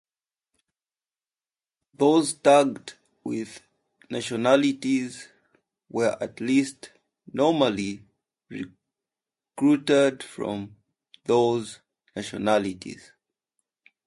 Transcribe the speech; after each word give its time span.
Those 1.93 2.33
tagged 2.33 2.95
with 3.23 3.61
nationalities 4.09 5.27
were 5.89 6.17
at 6.19 6.39
least 6.41 6.91
nominally 7.31 8.03
recruited 8.49 10.23
from 10.23 10.75
those 11.25 11.81
nationalities. 12.15 13.11